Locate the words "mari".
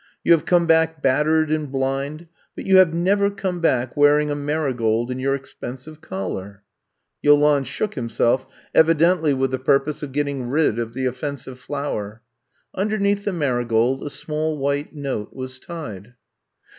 4.35-4.73